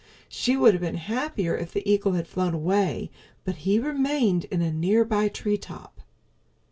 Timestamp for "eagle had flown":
1.87-2.55